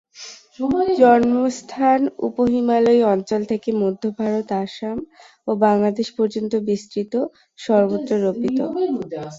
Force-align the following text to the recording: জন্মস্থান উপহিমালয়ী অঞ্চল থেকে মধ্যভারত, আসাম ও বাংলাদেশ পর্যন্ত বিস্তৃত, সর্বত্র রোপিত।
জন্মস্থান 1.01 1.99
উপহিমালয়ী 2.27 3.01
অঞ্চল 3.13 3.41
থেকে 3.51 3.69
মধ্যভারত, 3.81 4.49
আসাম 4.61 4.97
ও 5.47 5.61
বাংলাদেশ 5.65 6.07
পর্যন্ত 6.17 6.53
বিস্তৃত, 6.69 7.13
সর্বত্র 7.59 8.11
রোপিত। 8.25 8.59